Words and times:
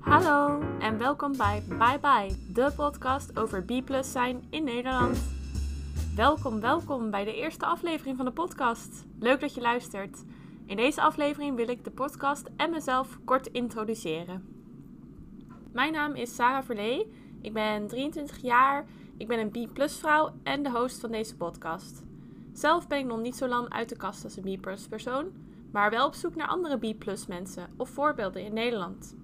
Hallo 0.00 0.60
en 0.78 0.98
welkom 0.98 1.36
bij 1.36 1.62
Bye 1.68 1.98
Bye, 2.00 2.52
de 2.52 2.72
podcast 2.76 3.38
over 3.38 3.64
B 3.64 3.72
zijn 4.00 4.46
in 4.50 4.64
Nederland. 4.64 5.36
Welkom, 6.16 6.60
welkom 6.60 7.10
bij 7.10 7.24
de 7.24 7.34
eerste 7.34 7.66
aflevering 7.66 8.16
van 8.16 8.24
de 8.24 8.32
podcast. 8.32 9.06
Leuk 9.18 9.40
dat 9.40 9.54
je 9.54 9.60
luistert. 9.60 10.24
In 10.66 10.76
deze 10.76 11.00
aflevering 11.00 11.56
wil 11.56 11.68
ik 11.68 11.84
de 11.84 11.90
podcast 11.90 12.50
en 12.56 12.70
mezelf 12.70 13.18
kort 13.24 13.46
introduceren. 13.46 14.44
Mijn 15.72 15.92
naam 15.92 16.14
is 16.14 16.34
Sarah 16.34 16.64
Verlee. 16.64 17.12
Ik 17.40 17.52
ben 17.52 17.86
23 17.86 18.38
jaar, 18.38 18.86
ik 19.16 19.28
ben 19.28 19.38
een 19.38 19.50
B 19.50 19.80
vrouw 19.90 20.30
en 20.42 20.62
de 20.62 20.70
host 20.70 21.00
van 21.00 21.10
deze 21.10 21.36
podcast. 21.36 22.02
Zelf 22.52 22.86
ben 22.86 22.98
ik 22.98 23.06
nog 23.06 23.20
niet 23.20 23.36
zo 23.36 23.46
lang 23.48 23.68
uit 23.68 23.88
de 23.88 23.96
kast 23.96 24.24
als 24.24 24.36
een 24.36 24.60
B 24.60 24.62
persoon, 24.88 25.32
maar 25.72 25.90
wel 25.90 26.06
op 26.06 26.14
zoek 26.14 26.34
naar 26.34 26.48
andere 26.48 26.94
B 26.94 27.04
mensen 27.28 27.70
of 27.76 27.88
voorbeelden 27.88 28.44
in 28.44 28.54
Nederland. 28.54 29.16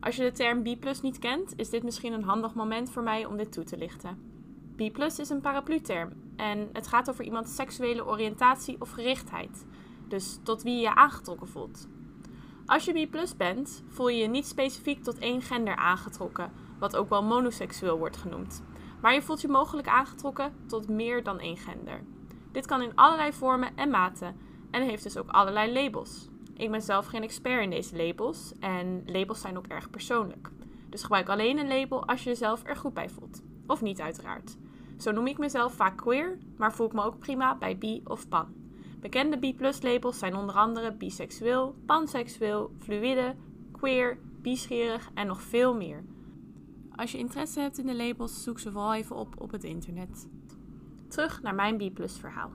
Als 0.00 0.16
je 0.16 0.22
de 0.22 0.32
term 0.32 0.62
B 0.62 1.02
niet 1.02 1.18
kent, 1.18 1.52
is 1.56 1.70
dit 1.70 1.82
misschien 1.82 2.12
een 2.12 2.22
handig 2.22 2.54
moment 2.54 2.90
voor 2.90 3.02
mij 3.02 3.24
om 3.24 3.36
dit 3.36 3.52
toe 3.52 3.64
te 3.64 3.76
lichten. 3.76 4.18
B 4.76 4.98
is 4.98 5.30
een 5.30 5.40
paraplu-term 5.40 6.12
en 6.36 6.68
het 6.72 6.86
gaat 6.86 7.10
over 7.10 7.24
iemands 7.24 7.54
seksuele 7.54 8.06
oriëntatie 8.06 8.80
of 8.80 8.90
gerichtheid, 8.90 9.66
dus 10.08 10.38
tot 10.42 10.62
wie 10.62 10.74
je 10.74 10.80
je 10.80 10.94
aangetrokken 10.94 11.48
voelt. 11.48 11.88
Als 12.66 12.84
je 12.84 13.06
B 13.06 13.36
bent, 13.36 13.82
voel 13.88 14.08
je 14.08 14.20
je 14.20 14.28
niet 14.28 14.46
specifiek 14.46 15.02
tot 15.02 15.18
één 15.18 15.42
gender 15.42 15.76
aangetrokken, 15.76 16.52
wat 16.80 16.96
ook 16.96 17.08
wel 17.08 17.22
monoseksueel 17.22 17.98
wordt 17.98 18.16
genoemd. 18.16 18.62
Maar 19.00 19.14
je 19.14 19.22
voelt 19.22 19.40
je 19.40 19.48
mogelijk 19.48 19.88
aangetrokken 19.88 20.52
tot 20.66 20.88
meer 20.88 21.22
dan 21.22 21.38
één 21.38 21.56
gender. 21.56 22.00
Dit 22.52 22.66
kan 22.66 22.82
in 22.82 22.94
allerlei 22.94 23.32
vormen 23.32 23.76
en 23.76 23.90
maten 23.90 24.36
en 24.70 24.82
heeft 24.82 25.02
dus 25.02 25.16
ook 25.16 25.30
allerlei 25.30 25.72
labels. 25.72 26.28
Ik 26.54 26.70
ben 26.70 26.82
zelf 26.82 27.06
geen 27.06 27.22
expert 27.22 27.62
in 27.62 27.70
deze 27.70 27.96
labels 27.96 28.52
en 28.60 29.02
labels 29.06 29.40
zijn 29.40 29.56
ook 29.56 29.66
erg 29.66 29.90
persoonlijk. 29.90 30.50
Dus 30.88 31.02
gebruik 31.02 31.28
alleen 31.28 31.58
een 31.58 31.78
label 31.78 32.06
als 32.06 32.22
je 32.22 32.28
jezelf 32.30 32.62
er 32.64 32.76
goed 32.76 32.94
bij 32.94 33.08
voelt. 33.08 33.42
Of 33.66 33.80
niet 33.80 34.00
uiteraard. 34.00 34.56
Zo 34.98 35.10
noem 35.10 35.26
ik 35.26 35.38
mezelf 35.38 35.72
vaak 35.72 35.96
queer, 35.96 36.38
maar 36.56 36.72
voel 36.72 36.86
ik 36.86 36.92
me 36.92 37.04
ook 37.04 37.18
prima 37.18 37.56
bij 37.56 37.78
bi 37.78 38.00
of 38.04 38.28
pan. 38.28 38.54
Bekende 39.00 39.36
B-plus 39.36 39.82
labels 39.82 40.18
zijn 40.18 40.36
onder 40.36 40.54
andere 40.54 40.92
biseksueel, 40.92 41.74
panseksueel, 41.86 42.70
fluïde, 42.78 43.34
queer, 43.72 44.18
bischerig 44.42 45.10
en 45.14 45.26
nog 45.26 45.42
veel 45.42 45.74
meer. 45.74 46.04
Als 47.00 47.12
je 47.12 47.18
interesse 47.18 47.60
hebt 47.60 47.78
in 47.78 47.86
de 47.86 47.96
labels, 47.96 48.42
zoek 48.42 48.58
ze 48.58 48.72
vooral 48.72 48.94
even 48.94 49.16
op 49.16 49.40
op 49.40 49.50
het 49.50 49.64
internet. 49.64 50.28
Terug 51.08 51.42
naar 51.42 51.54
mijn 51.54 51.76
B-plus 51.76 52.18
verhaal. 52.18 52.50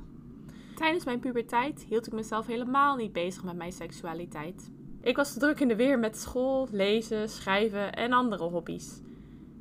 Tijdens 0.76 1.06
mijn 1.06 1.20
puberteit 1.20 1.86
hield 1.90 2.08
ik 2.08 2.14
mezelf 2.14 2.48
helemaal 2.48 2.96
niet 2.96 3.14
bezig 3.14 3.44
met 3.44 3.56
mijn 3.56 3.72
seksualiteit. 3.72 4.72
Ik 5.02 5.16
was 5.16 5.34
druk 5.34 5.60
in 5.60 5.68
de 5.68 5.76
weer 5.76 6.00
met 6.00 6.18
school, 6.18 6.68
lezen, 6.72 7.30
schrijven 7.30 7.94
en 7.94 8.14
andere 8.14 8.44
hobby's. 8.44 9.02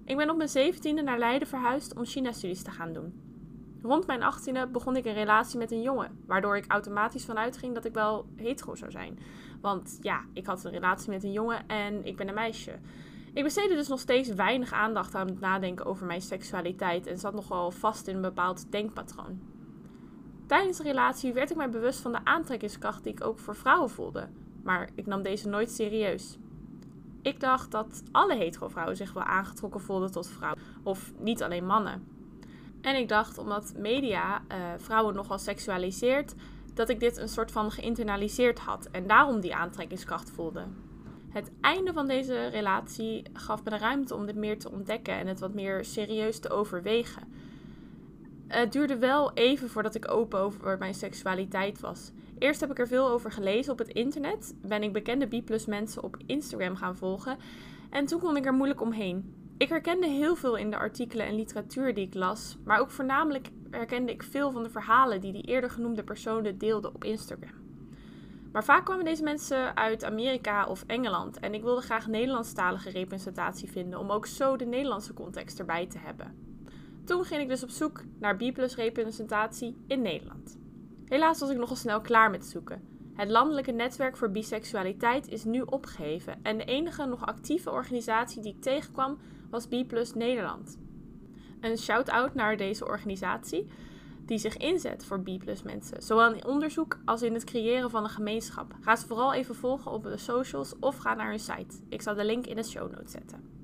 Ik 0.05 0.16
ben 0.16 0.30
op 0.30 0.36
mijn 0.36 0.48
zeventiende 0.48 1.02
naar 1.02 1.18
Leiden 1.18 1.48
verhuisd 1.48 1.96
om 1.96 2.05
China-studies 2.05 2.62
te 2.62 2.70
gaan 2.70 2.92
doen. 2.92 3.20
Rond 3.82 4.06
mijn 4.06 4.22
achttiende 4.22 4.66
begon 4.66 4.96
ik 4.96 5.05
een 5.05 5.14
relatie 5.14 5.58
met 5.58 5.70
een 5.70 5.82
jongen, 5.82 6.18
waardoor 6.27 6.56
ik 6.56 6.64
automatisch 6.68 7.24
vanuit 7.24 7.56
ging 7.56 7.74
dat 7.74 7.84
ik 7.84 7.94
wel 7.94 8.27
hetero 8.36 8.74
zou 8.74 8.90
zijn. 8.90 9.18
Want 9.60 9.98
ja, 10.00 10.24
ik 10.32 10.46
had 10.46 10.64
een 10.64 10.70
relatie 10.70 11.10
met 11.10 11.24
een 11.24 11.32
jongen 11.32 11.68
en 11.68 12.05
ik 12.06 12.16
ben 12.16 12.28
een 12.28 12.34
meisje. 12.34 12.78
Ik 13.34 13.42
besteedde 13.42 13.74
dus 13.74 13.88
nog 13.88 14.00
steeds 14.00 14.28
weinig 14.28 14.72
aandacht 14.72 15.14
aan 15.14 15.27
het 15.27 15.40
nadenken 15.40 15.86
over 15.86 16.06
mijn 16.06 16.22
seksualiteit 16.22 17.06
en 17.06 17.18
zat 17.18 17.34
nogal 17.34 17.70
vast 17.70 18.06
in 18.06 18.14
een 18.14 18.22
bepaald 18.22 18.72
denkpatroon. 18.72 19.40
Tijdens 20.46 20.77
de 20.77 20.82
relatie 20.82 21.32
werd 21.32 21.50
ik 21.50 21.56
mij 21.56 21.70
bewust 21.70 22.00
van 22.00 22.12
de 22.12 22.24
aantrekkingskracht 22.24 23.02
die 23.02 23.12
ik 23.12 23.24
ook 23.24 23.38
voor 23.38 23.56
vrouwen 23.56 23.90
voelde, 23.90 24.28
maar 24.62 24.89
ik 24.94 25.06
nam 25.06 25.23
deze 25.23 25.48
nooit 25.48 25.70
serieus. 25.70 26.39
Ik 27.23 27.40
dacht 27.40 27.70
dat 27.70 28.02
alle 28.12 28.36
hetero 28.36 28.68
vrouwen 28.68 28.96
zich 28.96 29.12
wel 29.12 29.23
aangetrokken 29.23 29.80
voelden 29.80 30.11
tot 30.12 30.28
vrouwen, 30.28 30.61
of 30.83 31.12
niet 31.18 31.42
alleen 31.42 31.67
mannen. 31.67 32.06
En 32.80 32.96
ik 32.96 33.08
dacht, 33.08 33.39
omdat 33.39 33.74
media 33.77 34.42
uh, 34.48 34.56
vrouwen 34.77 35.14
nogal 35.14 35.39
seksualiseert, 35.39 36.34
dat 36.74 36.89
ik 36.89 37.00
dit 37.00 37.17
een 37.17 37.28
soort 37.28 37.52
van 37.52 37.70
geïnternaliseerd 37.70 38.58
had 38.58 38.89
en 38.90 39.06
daarom 39.06 39.40
die 39.40 39.55
aantrekkingskracht 39.55 40.30
voelde. 40.30 40.64
Het 41.34 41.50
einde 41.61 41.92
van 41.92 42.06
deze 42.06 42.46
relatie 42.46 43.22
gaf 43.33 43.64
me 43.64 43.70
de 43.70 43.78
ruimte 43.78 44.14
om 44.14 44.27
dit 44.27 44.36
meer 44.36 44.58
te 44.58 44.70
ontdekken 44.70 45.14
en 45.14 45.27
het 45.27 45.40
wat 45.40 45.55
meer 45.55 45.84
serieus 45.84 46.39
te 46.39 46.50
overwegen. 46.50 47.22
Het 48.46 48.72
duurde 48.72 48.98
wel 48.98 49.33
even 49.33 49.70
voordat 49.70 49.94
ik 49.94 50.11
open 50.11 50.40
over 50.40 50.78
mijn 50.78 50.94
seksualiteit 50.94 51.80
was. 51.80 52.11
Eerst 52.39 52.61
heb 52.61 52.70
ik 52.70 52.78
er 52.78 52.86
veel 52.86 53.08
over 53.08 53.33
gelezen 53.33 53.73
op 53.73 53.78
het 53.78 53.89
internet, 53.89 54.55
ben 54.62 54.83
ik 54.83 54.92
bekende 54.92 55.27
B 55.27 55.67
mensen 55.67 56.02
op 56.02 56.17
Instagram 56.27 56.77
gaan 56.77 56.96
volgen 56.96 57.36
en 57.90 58.06
toen 58.06 58.20
kon 58.20 58.36
ik 58.36 58.46
er 58.46 58.55
moeilijk 58.55 58.80
omheen. 58.80 59.34
Ik 59.58 59.68
herkende 59.68 60.06
heel 60.06 60.36
veel 60.36 60.56
in 60.56 60.70
de 60.70 60.78
artikelen 60.78 61.27
en 61.27 61.34
literatuur 61.34 61.94
die 61.94 62.06
ik 62.06 62.14
las, 62.14 62.56
maar 62.64 62.80
ook 62.80 62.90
voornamelijk 62.90 63.48
herkende 63.70 64.12
ik 64.12 64.23
veel 64.23 64.50
van 64.50 64.62
de 64.62 64.70
verhalen 64.70 65.20
die 65.20 65.33
die 65.33 65.42
eerder 65.42 65.70
genoemde 65.70 66.05
personen 66.05 66.58
deelden 66.58 66.94
op 66.94 67.05
Instagram. 67.05 67.64
Maar 68.55 68.65
vaak 68.65 68.85
kwamen 68.85 69.05
deze 69.05 69.23
mensen 69.23 69.77
uit 69.77 70.05
Amerika 70.05 70.67
of 70.67 70.85
Engeland 70.87 71.39
en 71.39 71.55
ik 71.55 71.63
wilde 71.63 71.81
graag 71.81 72.07
Nederlandstalige 72.07 72.91
representatie 72.91 73.70
vinden 73.70 73.98
om 73.98 74.11
ook 74.11 74.27
zo 74.27 74.57
de 74.57 74.65
Nederlandse 74.65 75.15
context 75.15 75.59
erbij 75.59 75.87
te 75.87 75.98
hebben. 75.98 76.35
Toen 77.05 77.25
ging 77.25 77.42
ik 77.42 77.48
dus 77.48 77.63
op 77.63 77.70
zoek 77.70 78.03
naar 78.19 78.37
B-plus 78.37 78.77
representatie 78.77 79.77
in 79.87 80.03
Nederland. 80.03 80.59
Helaas 81.05 81.41
was 81.41 81.51
ik 81.51 81.57
nogal 81.57 81.77
snel 81.77 82.01
klaar 82.01 82.31
met 82.31 82.45
zoeken. 82.45 82.83
Het 83.15 83.31
landelijke 83.31 83.73
netwerk 83.73 84.17
voor 84.17 84.31
biseksualiteit 84.31 85.29
is 85.29 85.45
nu 85.45 85.61
opgeheven 85.61 86.39
en 86.42 86.57
de 86.57 86.65
enige 86.65 87.05
nog 87.05 87.27
actieve 87.27 87.71
organisatie 87.71 88.42
die 88.42 88.55
ik 88.55 88.63
tegenkwam 88.63 89.19
was 89.51 89.67
B 89.67 89.71
Nederland. 90.15 90.79
Een 91.61 91.79
shout-out 91.79 92.35
naar 92.35 92.57
deze 92.57 92.86
organisatie 92.86 93.67
die 94.27 94.39
zich 94.39 94.57
inzet 94.57 95.05
voor 95.05 95.20
B 95.20 95.29
mensen, 95.64 96.02
zowel 96.02 96.35
in 96.35 96.45
onderzoek 96.45 96.98
als 97.05 97.23
in 97.23 97.35
het 97.35 97.45
creëren 97.45 97.90
van 97.90 98.05
een 98.05 98.11
gemeenschap. 98.11 98.74
Ga 98.80 98.96
ze 98.96 99.07
vooral 99.07 99.35
even 99.35 99.55
volgen 99.55 99.90
op 99.90 100.02
de 100.02 100.17
socials 100.17 100.79
of 100.79 100.96
ga 100.96 101.14
naar 101.14 101.29
hun 101.29 101.39
site. 101.39 101.77
Ik 101.89 102.02
zal 102.02 102.14
de 102.14 102.24
link 102.24 102.46
in 102.46 102.57
de 102.57 102.62
show 102.62 102.90
notes 102.90 103.11
zetten. 103.11 103.55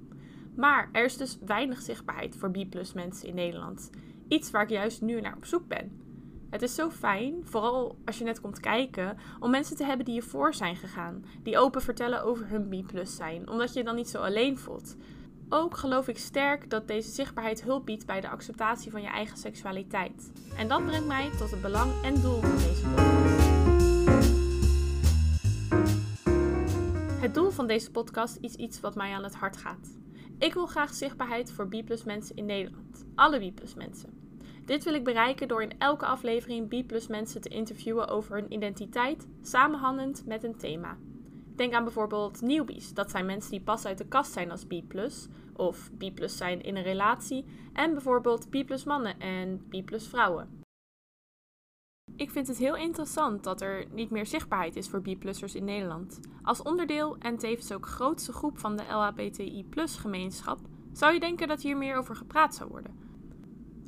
Maar 0.56 0.88
er 0.93 1.04
is 1.04 1.16
dus 1.16 1.38
weinig 1.47 1.82
zichtbaarheid 1.82 2.37
voor 2.37 2.50
B 2.50 2.66
mensen 2.94 3.28
in 3.28 3.34
Nederland. 3.34 3.91
Iets 4.28 4.50
waar 4.50 4.62
ik 4.62 4.71
juist 4.71 5.03
nu 5.03 5.21
naar 5.21 5.37
op 5.37 5.44
zoek 5.44 5.69
ben. 5.69 6.00
Het 6.50 6.62
is 6.62 6.75
zo 6.75 6.91
fijn, 6.91 7.34
vooral 7.42 7.98
als 8.04 8.19
je 8.19 8.25
net 8.25 8.41
komt 8.41 8.60
kijken, 8.60 9.16
om 9.41 9.50
mensen 9.50 9.77
te 9.77 9.84
hebben 9.84 10.04
die 10.04 10.15
je 10.15 10.22
voor 10.22 10.54
zijn 10.54 10.77
gegaan. 10.77 11.25
Die 11.42 11.59
open 11.59 11.82
vertellen 11.82 12.25
over 12.25 12.48
hun 12.48 12.69
B 12.69 12.91
zijn, 13.04 13.48
omdat 13.48 13.72
je 13.72 13.78
je 13.78 13.84
dan 13.84 13.94
niet 13.94 14.09
zo 14.09 14.19
alleen 14.19 14.59
voelt. 14.59 14.97
Ook 15.53 15.77
geloof 15.77 16.09
ik 16.09 16.19
sterk 16.19 16.71
dat 16.71 16.88
deze 16.88 17.11
zichtbaarheid 17.11 17.62
hulp 17.62 17.87
biedt 17.87 18.06
bij 18.06 18.21
de 18.21 18.28
acceptatie 18.28 18.91
van 18.91 19.03
je 19.03 19.09
eigen 19.09 19.37
seksualiteit. 19.37 20.33
En 20.56 20.69
dat 20.69 20.87
brengt 20.87 21.06
mij 21.06 21.31
tot 21.38 21.50
het 21.50 21.62
belang 21.62 22.03
en 22.03 22.21
doel 22.21 22.41
van 22.41 22.56
deze 22.56 22.87
podcast. 22.87 23.38
Het 27.21 27.34
doel 27.34 27.50
van 27.50 27.66
deze 27.66 27.91
podcast 27.91 28.39
is 28.41 28.55
iets 28.55 28.81
wat 28.81 28.94
mij 28.94 29.12
aan 29.12 29.25
het 29.25 29.34
hart 29.34 29.56
gaat. 29.56 29.99
Ik 30.39 30.55
wil 30.55 30.66
graag 30.66 30.94
zichtbaarheid 30.94 31.53
voor 31.53 31.69
B 31.69 32.05
mensen 32.05 32.37
in 32.37 32.47
Nederland. 32.47 33.05
Alle 33.15 33.50
B 33.50 33.75
mensen. 33.77 34.39
Dit 34.65 34.84
wil 34.84 34.94
ik 34.94 35.05
bereiken 35.05 35.49
door 35.49 35.62
in 35.62 35.78
elke 35.78 36.06
aflevering 36.06 36.69
B 36.69 37.09
mensen 37.09 37.41
te 37.41 37.49
interviewen 37.49 38.09
over 38.09 38.34
hun 38.34 38.53
identiteit, 38.53 39.28
samenhangend 39.43 40.27
met 40.27 40.44
een 40.44 40.56
thema. 40.56 40.99
Denk 41.60 41.75
aan 41.75 41.84
bijvoorbeeld 41.84 42.41
newbies. 42.41 42.94
Dat 42.94 43.10
zijn 43.10 43.26
mensen 43.26 43.50
die 43.50 43.60
pas 43.60 43.84
uit 43.84 43.98
de 43.98 44.06
kast 44.06 44.32
zijn 44.32 44.50
als 44.50 44.65
B+, 44.65 44.72
of 45.56 45.91
B+, 45.98 46.10
zijn 46.25 46.62
in 46.62 46.76
een 46.76 46.82
relatie. 46.82 47.44
En 47.72 47.93
bijvoorbeeld 47.93 48.50
B+, 48.50 48.84
mannen 48.84 49.18
en 49.18 49.66
B+, 49.68 49.83
vrouwen. 49.97 50.62
Ik 52.16 52.30
vind 52.30 52.47
het 52.47 52.59
heel 52.59 52.77
interessant 52.77 53.45
dat 53.45 53.60
er 53.60 53.86
niet 53.91 54.10
meer 54.10 54.27
zichtbaarheid 54.27 54.77
is 54.77 54.89
voor 54.89 55.03
B-plussers 55.03 55.54
in 55.54 55.65
Nederland. 55.65 56.21
Als 56.42 56.62
onderdeel 56.62 57.16
en 57.18 57.39
tevens 57.39 57.72
ook 57.72 57.86
grootste 57.86 58.33
groep 58.33 58.59
van 58.59 58.77
de 58.77 58.84
LHBTI-gemeenschap 58.89 60.59
zou 60.92 61.12
je 61.12 61.21
denken 61.21 61.48
dat 61.48 61.62
hier 61.62 61.77
meer 61.77 61.97
over 61.97 62.16
gepraat 62.16 62.54
zou 62.54 62.71
worden. 62.71 62.98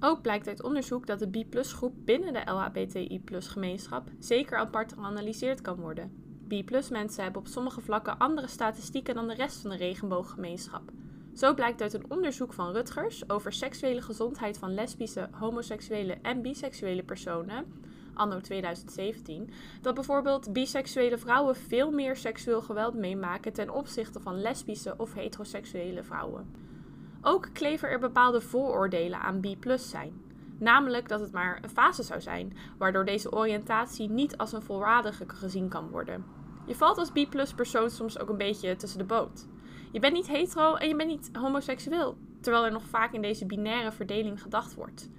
Ook 0.00 0.22
blijkt 0.22 0.48
uit 0.48 0.62
onderzoek 0.62 1.06
dat 1.06 1.18
de 1.18 1.44
B-groep 1.48 1.94
binnen 2.04 2.32
de 2.32 2.50
LHBTI-gemeenschap 2.50 4.10
zeker 4.18 4.58
apart 4.58 4.92
geanalyseerd 4.92 5.60
kan 5.60 5.76
worden. 5.76 6.21
B-mensen 6.60 7.22
hebben 7.22 7.40
op 7.40 7.46
sommige 7.46 7.80
vlakken 7.80 8.18
andere 8.18 8.46
statistieken 8.46 9.14
dan 9.14 9.28
de 9.28 9.34
rest 9.34 9.60
van 9.60 9.70
de 9.70 9.76
regenbooggemeenschap. 9.76 10.82
Zo 11.34 11.54
blijkt 11.54 11.80
uit 11.80 11.92
een 11.92 12.04
onderzoek 12.10 12.52
van 12.52 12.72
Rutgers 12.72 13.30
over 13.30 13.52
seksuele 13.52 14.02
gezondheid 14.02 14.58
van 14.58 14.74
lesbische, 14.74 15.28
homoseksuele 15.32 16.18
en 16.22 16.42
biseksuele 16.42 17.02
personen, 17.02 17.64
anno 18.14 18.40
2017, 18.40 19.50
dat 19.80 19.94
bijvoorbeeld 19.94 20.52
biseksuele 20.52 21.18
vrouwen 21.18 21.56
veel 21.56 21.90
meer 21.90 22.16
seksueel 22.16 22.62
geweld 22.62 22.94
meemaken 22.94 23.52
ten 23.52 23.70
opzichte 23.70 24.20
van 24.20 24.40
lesbische 24.40 24.94
of 24.96 25.14
heteroseksuele 25.14 26.02
vrouwen. 26.02 26.46
Ook 27.22 27.48
kleven 27.52 27.88
er 27.88 27.98
bepaalde 27.98 28.40
vooroordelen 28.40 29.20
aan 29.20 29.40
B 29.40 29.56
zijn. 29.76 30.12
Namelijk 30.58 31.08
dat 31.08 31.20
het 31.20 31.32
maar 31.32 31.58
een 31.62 31.70
fase 31.70 32.02
zou 32.02 32.20
zijn, 32.20 32.56
waardoor 32.78 33.04
deze 33.04 33.32
oriëntatie 33.32 34.10
niet 34.10 34.36
als 34.36 34.52
een 34.52 34.62
volwaardige 34.62 35.24
gezien 35.28 35.68
kan 35.68 35.88
worden. 35.88 36.24
Je 36.66 36.74
valt 36.74 36.98
als 36.98 37.10
B 37.10 37.26
persoon 37.56 37.90
soms 37.90 38.18
ook 38.18 38.28
een 38.28 38.36
beetje 38.36 38.76
tussen 38.76 38.98
de 38.98 39.04
boot. 39.04 39.46
Je 39.92 40.00
bent 40.00 40.12
niet 40.12 40.28
hetero 40.28 40.74
en 40.74 40.88
je 40.88 40.96
bent 40.96 41.08
niet 41.08 41.30
homoseksueel, 41.32 42.16
terwijl 42.40 42.64
er 42.64 42.72
nog 42.72 42.86
vaak 42.86 43.12
in 43.12 43.22
deze 43.22 43.46
binaire 43.46 43.92
verdeling 43.92 44.42
gedacht 44.42 44.74
wordt. 44.74 45.10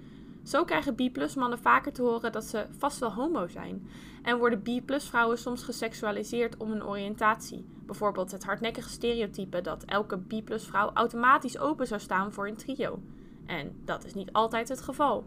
Zo 0.42 0.64
krijgen 0.64 0.94
B-mannen 0.94 1.58
vaker 1.58 1.92
te 1.92 2.02
horen 2.02 2.32
dat 2.32 2.44
ze 2.44 2.66
vast 2.78 2.98
wel 2.98 3.12
homo 3.12 3.46
zijn. 3.48 3.88
En 4.22 4.38
worden 4.38 4.62
B-vrouwen 4.62 5.38
soms 5.38 5.62
geseksualiseerd 5.62 6.56
om 6.56 6.70
hun 6.70 6.84
oriëntatie. 6.84 7.64
Bijvoorbeeld 7.86 8.30
het 8.30 8.44
hardnekkige 8.44 8.88
stereotype 8.88 9.60
dat 9.60 9.84
elke 9.84 10.18
B-vrouw 10.18 10.90
automatisch 10.94 11.58
open 11.58 11.86
zou 11.86 12.00
staan 12.00 12.32
voor 12.32 12.48
een 12.48 12.56
trio. 12.56 12.98
En 13.46 13.80
dat 13.84 14.04
is 14.04 14.14
niet 14.14 14.32
altijd 14.32 14.68
het 14.68 14.80
geval. 14.80 15.24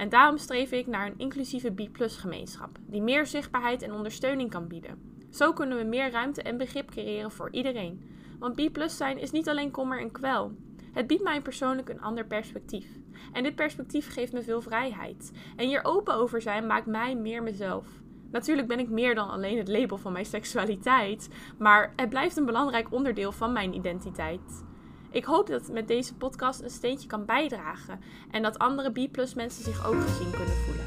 En 0.00 0.08
daarom 0.08 0.38
streef 0.38 0.72
ik 0.72 0.86
naar 0.86 1.06
een 1.06 1.18
inclusieve 1.18 1.70
B-gemeenschap, 1.70 2.78
die 2.86 3.02
meer 3.02 3.26
zichtbaarheid 3.26 3.82
en 3.82 3.92
ondersteuning 3.92 4.50
kan 4.50 4.68
bieden. 4.68 5.16
Zo 5.30 5.52
kunnen 5.52 5.78
we 5.78 5.84
meer 5.84 6.10
ruimte 6.10 6.42
en 6.42 6.56
begrip 6.56 6.90
creëren 6.90 7.30
voor 7.30 7.50
iedereen. 7.50 8.02
Want 8.38 8.54
B 8.54 8.84
zijn 8.86 9.18
is 9.18 9.30
niet 9.30 9.48
alleen 9.48 9.70
kommer 9.70 10.00
en 10.00 10.10
kwel. 10.10 10.52
Het 10.92 11.06
biedt 11.06 11.22
mij 11.22 11.40
persoonlijk 11.40 11.88
een 11.88 12.00
ander 12.00 12.26
perspectief. 12.26 12.86
En 13.32 13.42
dit 13.42 13.54
perspectief 13.54 14.12
geeft 14.12 14.32
me 14.32 14.42
veel 14.42 14.60
vrijheid. 14.60 15.32
En 15.56 15.66
hier 15.66 15.84
open 15.84 16.14
over 16.14 16.42
zijn 16.42 16.66
maakt 16.66 16.86
mij 16.86 17.14
meer 17.14 17.42
mezelf. 17.42 17.86
Natuurlijk 18.30 18.68
ben 18.68 18.78
ik 18.78 18.88
meer 18.88 19.14
dan 19.14 19.30
alleen 19.30 19.58
het 19.58 19.68
label 19.68 19.96
van 19.96 20.12
mijn 20.12 20.26
seksualiteit, 20.26 21.28
maar 21.58 21.92
het 21.96 22.08
blijft 22.08 22.36
een 22.36 22.46
belangrijk 22.46 22.92
onderdeel 22.92 23.32
van 23.32 23.52
mijn 23.52 23.74
identiteit. 23.74 24.68
Ik 25.12 25.24
hoop 25.24 25.46
dat 25.46 25.68
met 25.68 25.88
deze 25.88 26.14
podcast 26.14 26.62
een 26.62 26.70
steentje 26.70 27.08
kan 27.08 27.24
bijdragen 27.24 28.00
en 28.30 28.42
dat 28.42 28.58
andere 28.58 28.90
B-plus 28.90 29.34
mensen 29.34 29.64
zich 29.64 29.86
ook 29.86 30.00
gezien 30.00 30.30
kunnen 30.30 30.54
voelen. 30.54 30.84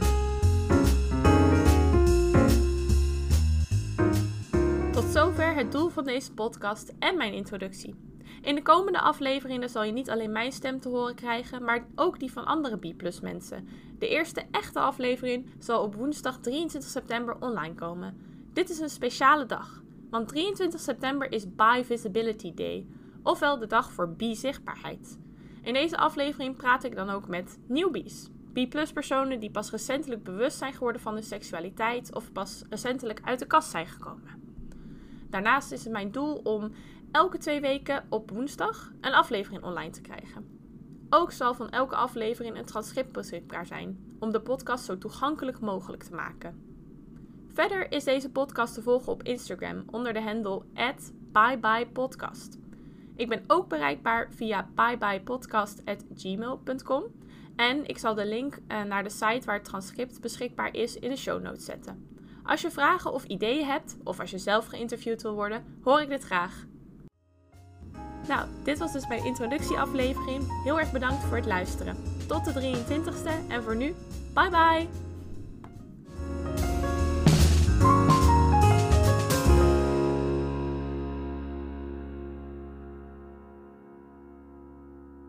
Tot 4.91 5.03
zover 5.03 5.55
het 5.55 5.71
doel 5.71 5.89
van 5.89 6.03
deze 6.03 6.33
podcast 6.33 6.93
en 6.99 7.17
mijn 7.17 7.33
introductie. 7.33 7.95
In 8.41 8.55
de 8.55 8.61
komende 8.61 8.99
afleveringen 8.99 9.69
zal 9.69 9.83
je 9.83 9.91
niet 9.91 10.09
alleen 10.09 10.31
mijn 10.31 10.51
stem 10.51 10.79
te 10.79 10.89
horen 10.89 11.15
krijgen, 11.15 11.63
maar 11.63 11.87
ook 11.95 12.19
die 12.19 12.31
van 12.31 12.45
andere 12.45 12.77
B-plus 12.77 13.19
mensen. 13.19 13.67
De 13.99 14.07
eerste 14.07 14.43
echte 14.51 14.79
aflevering 14.79 15.49
zal 15.59 15.83
op 15.83 15.95
woensdag 15.95 16.39
23 16.39 16.89
september 16.89 17.35
online 17.39 17.75
komen. 17.75 18.17
Dit 18.53 18.69
is 18.69 18.79
een 18.79 18.89
speciale 18.89 19.45
dag, 19.45 19.83
want 20.09 20.27
23 20.27 20.79
september 20.79 21.31
is 21.31 21.55
Bi 21.55 21.83
Visibility 21.83 22.53
Day, 22.53 22.87
ofwel 23.23 23.59
de 23.59 23.67
dag 23.67 23.91
voor 23.91 24.09
bi-zichtbaarheid. 24.09 25.19
In 25.61 25.73
deze 25.73 25.97
aflevering 25.97 26.55
praat 26.55 26.83
ik 26.83 26.95
dan 26.95 27.09
ook 27.09 27.27
met 27.27 27.59
newbies. 27.67 28.29
B-plus 28.53 28.91
personen 28.91 29.39
die 29.39 29.51
pas 29.51 29.71
recentelijk 29.71 30.23
bewust 30.23 30.57
zijn 30.57 30.73
geworden 30.73 31.01
van 31.01 31.13
hun 31.13 31.23
seksualiteit 31.23 32.15
of 32.15 32.31
pas 32.31 32.63
recentelijk 32.69 33.19
uit 33.23 33.39
de 33.39 33.45
kast 33.45 33.69
zijn 33.69 33.87
gekomen. 33.87 34.41
Daarnaast 35.29 35.71
is 35.71 35.83
het 35.83 35.93
mijn 35.93 36.11
doel 36.11 36.35
om 36.35 36.71
elke 37.11 37.37
twee 37.37 37.61
weken 37.61 38.05
op 38.09 38.31
woensdag 38.31 38.91
een 39.01 39.13
aflevering 39.13 39.63
online 39.63 39.91
te 39.91 40.01
krijgen. 40.01 40.59
Ook 41.09 41.31
zal 41.31 41.53
van 41.53 41.69
elke 41.69 41.95
aflevering 41.95 42.57
een 42.57 42.65
transcript 42.65 43.11
beschikbaar 43.11 43.65
zijn, 43.65 44.15
om 44.19 44.31
de 44.31 44.41
podcast 44.41 44.85
zo 44.85 44.97
toegankelijk 44.97 45.59
mogelijk 45.59 46.03
te 46.03 46.15
maken. 46.15 46.71
Verder 47.47 47.91
is 47.91 48.03
deze 48.03 48.31
podcast 48.31 48.73
te 48.73 48.81
volgen 48.81 49.11
op 49.11 49.23
Instagram 49.23 49.83
onder 49.91 50.13
de 50.13 50.21
handle 50.21 50.63
@byebyepodcast. 51.31 52.62
Ik 53.15 53.29
ben 53.29 53.43
ook 53.47 53.67
bereikbaar 53.67 54.29
via 54.31 54.69
byebyepodcast@gmail.com 54.75 57.03
en 57.55 57.87
ik 57.87 57.97
zal 57.97 58.15
de 58.15 58.25
link 58.25 58.59
eh, 58.67 58.83
naar 58.83 59.03
de 59.03 59.09
site 59.09 59.45
waar 59.45 59.55
het 59.55 59.65
transcript 59.65 60.21
beschikbaar 60.21 60.75
is 60.75 60.95
in 60.95 61.09
de 61.09 61.17
show 61.17 61.41
notes 61.41 61.65
zetten. 61.65 62.11
Als 62.43 62.61
je 62.61 62.71
vragen 62.71 63.13
of 63.13 63.23
ideeën 63.23 63.65
hebt, 63.65 63.97
of 64.03 64.19
als 64.19 64.31
je 64.31 64.37
zelf 64.37 64.65
geïnterviewd 64.65 65.21
wil 65.21 65.33
worden, 65.33 65.79
hoor 65.83 66.01
ik 66.01 66.09
dit 66.09 66.23
graag. 66.23 66.65
Nou, 68.27 68.47
dit 68.63 68.77
was 68.77 68.93
dus 68.93 69.07
mijn 69.07 69.25
introductieaflevering. 69.25 70.63
Heel 70.63 70.79
erg 70.79 70.91
bedankt 70.91 71.23
voor 71.23 71.37
het 71.37 71.45
luisteren. 71.45 71.97
Tot 72.27 72.45
de 72.45 72.53
23ste 72.53 73.47
en 73.47 73.63
voor 73.63 73.75
nu, 73.75 73.93
bye 74.33 74.49
bye! 74.49 75.02